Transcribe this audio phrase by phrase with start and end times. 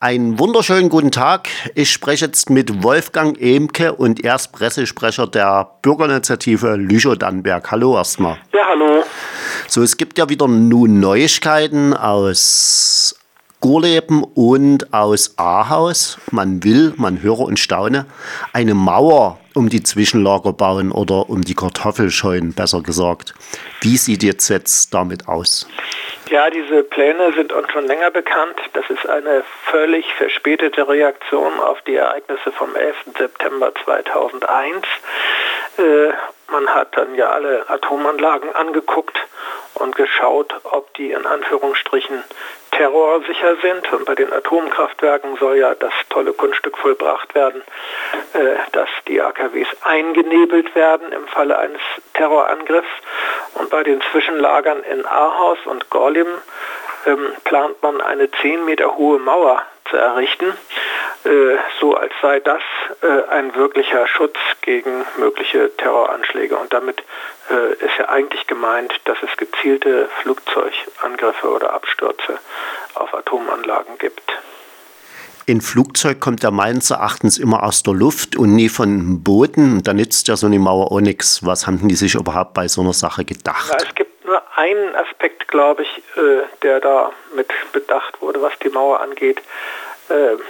[0.00, 1.48] Einen wunderschönen guten Tag.
[1.74, 7.68] Ich spreche jetzt mit Wolfgang Emke und er ist Pressesprecher der Bürgerinitiative Lüchow-Dannenberg.
[7.72, 8.36] Hallo erstmal.
[8.52, 9.02] Ja, hallo.
[9.66, 13.17] So, es gibt ja wieder nun Neuigkeiten aus
[13.60, 16.18] Gorleben und aus Ahaus.
[16.30, 18.06] Man will, man höre und staune,
[18.52, 23.34] eine Mauer um die Zwischenlager bauen oder um die Kartoffelscheunen, besser gesagt.
[23.80, 25.68] Wie sieht jetzt, jetzt damit aus?
[26.30, 28.56] Ja, diese Pläne sind uns schon länger bekannt.
[28.74, 32.96] Das ist eine völlig verspätete Reaktion auf die Ereignisse vom 11.
[33.16, 34.86] September 2001.
[35.78, 36.12] Äh,
[36.50, 39.18] man hat dann ja alle Atomanlagen angeguckt
[39.74, 42.24] und geschaut, ob die in Anführungsstrichen
[42.72, 43.92] terrorsicher sind.
[43.92, 47.62] Und bei den Atomkraftwerken soll ja das tolle Kunststück vollbracht werden,
[48.32, 51.80] äh, dass die AKWs eingenebelt werden im Falle eines
[52.14, 52.88] Terrorangriffs.
[53.54, 56.28] Und bei den Zwischenlagern in Ahaus und Gorlim
[57.06, 60.56] ähm, plant man eine 10 Meter hohe Mauer zu errichten,
[61.80, 62.62] so als sei das
[63.02, 66.56] äh, ein wirklicher Schutz gegen mögliche Terroranschläge.
[66.56, 67.02] Und damit
[67.50, 72.38] äh, ist ja eigentlich gemeint, dass es gezielte Flugzeugangriffe oder Abstürze
[72.94, 74.22] auf Atomanlagen gibt.
[75.48, 79.82] Ein Flugzeug kommt ja meines Erachtens immer aus der Luft und nie von Boden.
[79.82, 81.44] Da nützt ja so eine Mauer auch nichts.
[81.44, 83.70] Was haben die sich überhaupt bei so einer Sache gedacht?
[83.70, 88.52] Ja, es gibt nur einen Aspekt, glaube ich, äh, der da mit bedacht wurde, was
[88.62, 89.87] die Mauer angeht, äh,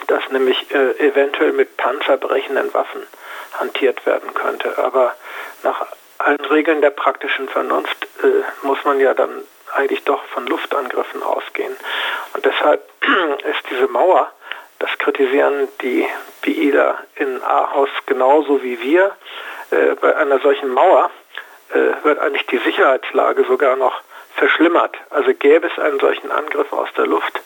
[0.07, 3.03] dass nämlich äh, eventuell mit panzerbrechenden Waffen
[3.59, 4.79] hantiert werden könnte.
[4.79, 5.15] Aber
[5.63, 5.87] nach
[6.19, 9.43] allen Regeln der praktischen Vernunft äh, muss man ja dann
[9.75, 11.77] eigentlich doch von Luftangriffen ausgehen.
[12.35, 12.83] Und deshalb
[13.45, 14.31] ist diese Mauer,
[14.79, 16.07] das kritisieren die
[16.43, 19.17] BIDA in Ahaus genauso wie wir,
[19.71, 21.11] äh, bei einer solchen Mauer
[21.71, 24.01] äh, wird eigentlich die Sicherheitslage sogar noch
[24.37, 24.97] verschlimmert.
[25.11, 27.41] Also gäbe es einen solchen Angriff aus der Luft,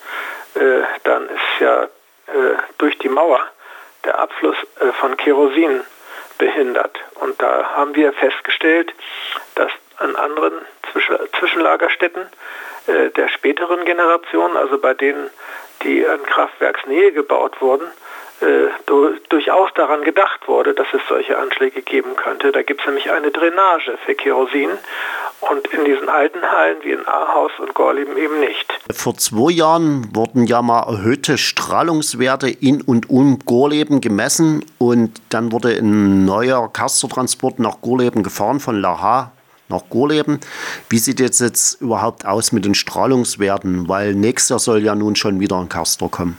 [0.55, 1.88] äh, dann ist ja
[2.33, 3.41] äh, durch die Mauer
[4.05, 5.83] der Abfluss äh, von Kerosin
[6.39, 6.98] behindert.
[7.16, 8.92] Und da haben wir festgestellt,
[9.55, 10.55] dass an anderen
[10.90, 12.27] Zwischen Zwischenlagerstätten
[12.86, 15.30] äh, der späteren Generation, also bei denen,
[15.83, 17.86] die in Kraftwerksnähe gebaut wurden,
[19.29, 22.53] durchaus daran gedacht wurde, dass es solche Anschläge geben könnte.
[22.53, 24.70] Da gibt es nämlich eine Drainage für Kerosin
[25.51, 28.73] und in diesen alten Hallen wie in Ahaus und Gorleben eben nicht.
[28.92, 35.52] Vor zwei Jahren wurden ja mal erhöhte Strahlungswerte in und um Gorleben gemessen und dann
[35.52, 39.33] wurde ein neuer Castertransport nach Gorleben gefahren von Laha
[39.69, 40.39] nach Gorleben.
[40.89, 43.89] Wie sieht jetzt, jetzt überhaupt aus mit den Strahlungswerten?
[43.89, 46.39] Weil nächstes Jahr soll ja nun schon wieder ein Caster kommen.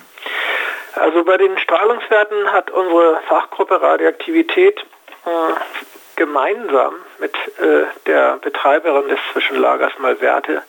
[0.95, 4.79] Also bei den Strahlungswerten hat unsere Fachgruppe Radioaktivität
[5.25, 5.29] äh,
[6.15, 10.61] gemeinsam mit äh, der Betreiberin des Zwischenlagers mal Werte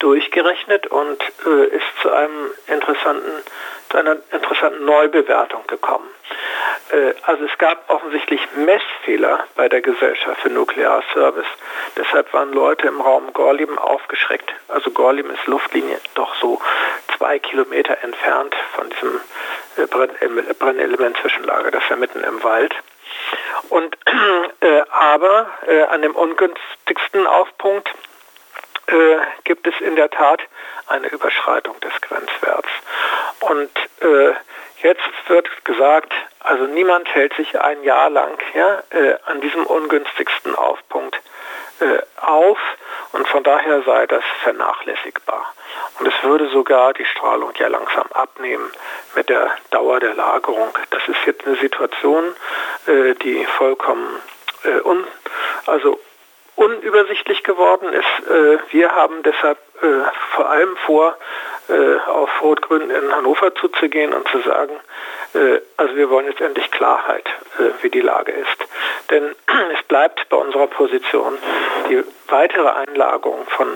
[0.00, 3.42] durchgerechnet und äh, ist zu einem interessanten
[3.90, 6.08] zu einer interessanten Neubewertung gekommen.
[6.90, 11.46] Äh, also es gab offensichtlich Messfehler bei der Gesellschaft für Nuklearservice.
[11.96, 14.52] Deshalb waren Leute im Raum Gorleben aufgeschreckt.
[14.68, 16.60] Also Gorleben ist Luftlinie doch so
[17.16, 19.20] zwei Kilometer entfernt von diesem
[19.76, 21.70] Brennelement-Zwischenlager.
[21.70, 22.74] Das ist ja mitten im Wald.
[23.68, 23.96] Und
[24.60, 27.88] äh, aber äh, an dem ungünstigsten Aufpunkt
[28.86, 30.40] äh, gibt es in der Tat
[30.86, 32.68] eine Überschreitung des Grenzwerts.
[33.40, 33.70] Und
[34.00, 34.34] äh,
[34.82, 40.54] jetzt wird gesagt, also niemand hält sich ein Jahr lang ja, äh, an diesem ungünstigsten
[40.54, 41.18] Aufpunkt
[41.80, 42.58] äh, auf
[43.14, 45.54] und von daher sei das vernachlässigbar.
[46.00, 48.68] Und es würde sogar die Strahlung ja langsam abnehmen
[49.14, 50.76] mit der Dauer der Lagerung.
[50.90, 52.34] Das ist jetzt eine Situation,
[52.86, 54.20] äh, die vollkommen
[54.64, 55.06] äh, un,
[55.66, 56.00] also
[56.56, 58.28] unübersichtlich geworden ist.
[58.28, 59.58] Äh, wir haben deshalb
[60.34, 61.16] vor allem vor,
[61.68, 64.74] äh, auf Rot-Grün in Hannover zuzugehen und zu sagen,
[65.34, 67.26] äh, also wir wollen jetzt endlich Klarheit,
[67.58, 68.68] äh, wie die Lage ist.
[69.10, 69.34] Denn
[69.78, 71.38] es bleibt bei unserer Position
[71.88, 73.68] die weitere Einlagerung von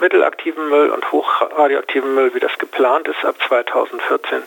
[0.00, 4.38] mittelaktiven Müll und hochradioaktiven Müll, wie das geplant ist ab 2014,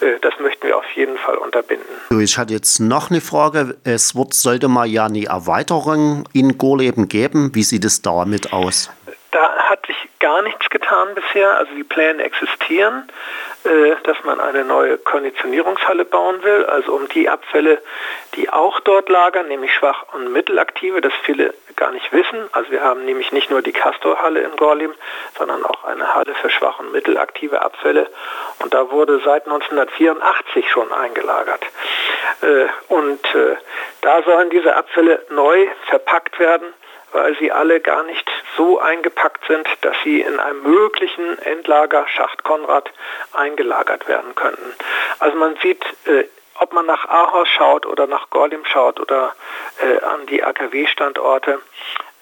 [0.00, 1.86] äh, das möchten wir auf jeden Fall unterbinden.
[2.20, 3.76] Ich hatte jetzt noch eine Frage.
[3.84, 7.50] Es wird, sollte mal ja eine Erweiterung in Gorleben geben.
[7.54, 8.90] Wie sieht es damit aus?
[10.20, 11.56] Gar nichts getan bisher.
[11.58, 13.08] Also die Pläne existieren,
[13.64, 17.80] äh, dass man eine neue Konditionierungshalle bauen will, also um die Abfälle,
[18.34, 22.48] die auch dort lagern, nämlich schwach und mittelaktive, das viele gar nicht wissen.
[22.50, 24.92] Also wir haben nämlich nicht nur die Castor-Halle in Gorlim,
[25.38, 28.08] sondern auch eine Halle für schwach und mittelaktive Abfälle.
[28.58, 31.64] Und da wurde seit 1984 schon eingelagert.
[32.42, 33.56] Äh, und äh,
[34.00, 36.74] da sollen diese Abfälle neu verpackt werden
[37.12, 42.44] weil sie alle gar nicht so eingepackt sind, dass sie in einem möglichen Endlager Schacht
[42.44, 42.90] Konrad
[43.32, 44.74] eingelagert werden könnten.
[45.18, 46.24] Also man sieht äh,
[46.60, 49.34] ob man nach Ahaus schaut oder nach Gorlim schaut oder
[49.80, 51.60] äh, an die AKW-Standorte,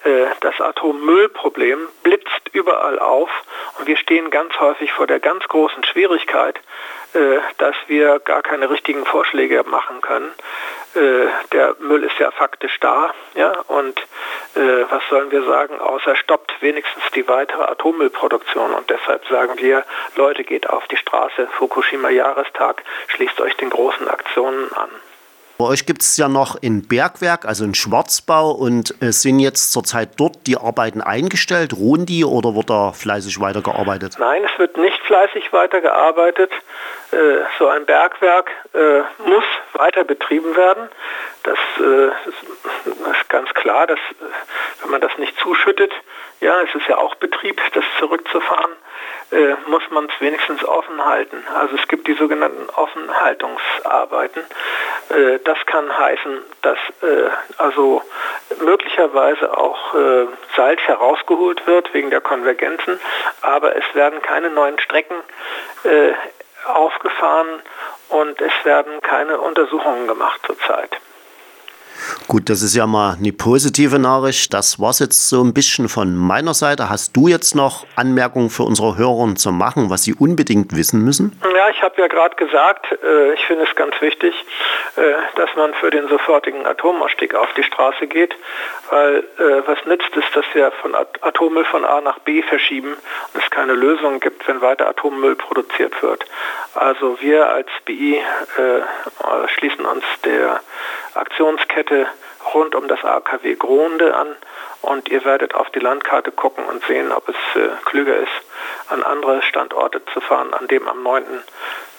[0.03, 3.29] äh, das Atommüllproblem blitzt überall auf
[3.79, 6.59] und wir stehen ganz häufig vor der ganz großen Schwierigkeit,
[7.13, 10.31] dass wir gar keine richtigen Vorschläge machen können.
[10.93, 13.99] Äh, der Müll ist ja faktisch da, ja, und
[14.89, 18.73] was sollen wir sagen, außer stoppt wenigstens die weitere Atommüllproduktion.
[18.73, 24.07] Und deshalb sagen wir, Leute, geht auf die Straße, Fukushima Jahrestag, schließt euch den großen
[24.07, 24.89] Aktionen an.
[25.57, 29.71] Bei euch gibt es ja noch ein Bergwerk, also ein Schwarzbau und äh, sind jetzt
[29.71, 31.73] zurzeit dort die Arbeiten eingestellt?
[31.73, 34.17] Ruhen die oder wird da fleißig weitergearbeitet?
[34.19, 36.51] Nein, es wird nicht fleißig weitergearbeitet.
[37.11, 37.17] Äh,
[37.57, 40.89] so ein Bergwerk äh, muss weiter betrieben werden.
[41.43, 43.99] Das, ist ganz klar, dass
[44.81, 45.91] wenn man das nicht zuschüttet,
[46.39, 48.71] ja, es ist ja auch Betrieb, das zurückzufahren,
[49.31, 51.43] äh, muss man es wenigstens offen halten.
[51.53, 54.43] Also es gibt die sogenannten Offenhaltungsarbeiten.
[55.09, 58.01] Äh, das kann heißen, dass äh, also
[58.59, 62.99] möglicherweise auch äh, Salz herausgeholt wird wegen der Konvergenzen,
[63.41, 65.15] aber es werden keine neuen Strecken
[66.65, 67.61] aufgefahren
[68.09, 70.97] und es werden keine Untersuchungen gemacht zurzeit.
[72.27, 74.53] Gut, das ist ja mal eine positive Nachricht.
[74.53, 76.89] Das war es jetzt so ein bisschen von meiner Seite.
[76.89, 81.39] Hast du jetzt noch Anmerkungen für unsere Hörer zu machen, was sie unbedingt wissen müssen?
[81.55, 84.33] Ja, ich habe ja gerade gesagt, äh, ich finde es ganz wichtig,
[84.95, 85.01] äh,
[85.35, 88.35] dass man für den sofortigen Atomausstieg auf die Straße geht,
[88.89, 92.93] weil äh, was nützt es, dass wir von Atommüll von A nach B verschieben
[93.33, 96.25] und es keine Lösung gibt, wenn weiter Atommüll produziert wird.
[96.73, 98.21] Also wir als BI
[99.55, 100.61] schließen uns der
[101.15, 102.06] Aktionskette
[102.53, 104.27] rund um das AKW Gronde an
[104.81, 108.27] und ihr werdet auf die Landkarte gucken und sehen, ob es äh, klüger ist,
[108.89, 111.23] an andere Standorte zu fahren, an dem am 9.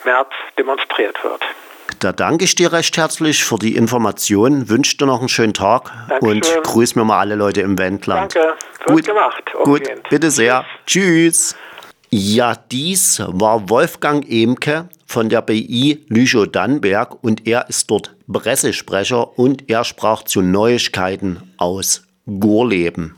[0.05, 1.43] März demonstriert wird.
[2.00, 5.91] Da danke ich dir recht herzlich für die Information, wünsche dir noch einen schönen Tag
[6.09, 6.59] Dankeschön.
[6.59, 8.35] und grüß mir mal alle Leute im Wendland.
[8.37, 8.55] Danke,
[8.87, 9.05] wird Gut.
[9.06, 9.43] gemacht.
[9.65, 10.65] Gut, bitte sehr.
[10.87, 11.56] Tschüss.
[12.11, 19.69] Ja, dies war Wolfgang Emke von der BI Lüchow-Dannenberg und er ist dort Pressesprecher und
[19.69, 23.18] er sprach zu Neuigkeiten aus Gorleben.